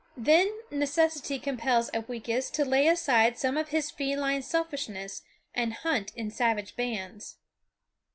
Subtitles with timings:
[0.17, 5.21] Then necessity compels Upweekis to lay aside some of his feline selfishness
[5.53, 7.37] and hunt in savage bands.